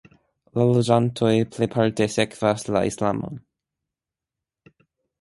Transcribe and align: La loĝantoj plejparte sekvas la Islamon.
La 0.59 0.63
loĝantoj 0.69 1.33
plejparte 1.57 2.09
sekvas 2.15 2.67
la 2.77 2.83
Islamon. 2.95 3.41